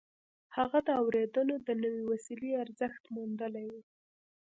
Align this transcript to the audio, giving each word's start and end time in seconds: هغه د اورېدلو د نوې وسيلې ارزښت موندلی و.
هغه 0.57 0.79
د 0.87 0.89
اورېدلو 1.01 1.55
د 1.67 1.69
نوې 1.83 2.03
وسيلې 2.11 2.51
ارزښت 2.63 3.03
موندلی 3.15 3.67
و. 3.73 3.77